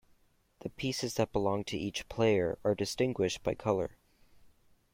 The 0.61 0.71
pieces 0.71 1.13
that 1.17 1.31
belong 1.31 1.63
to 1.65 1.77
each 1.77 2.09
player 2.09 2.57
are 2.63 2.73
distinguished 2.73 3.43
by 3.43 3.53
color. 3.53 3.97